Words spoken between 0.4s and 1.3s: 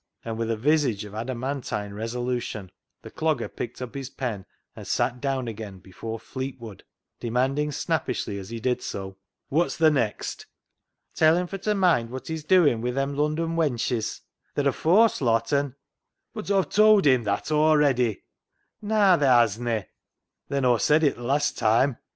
a visage of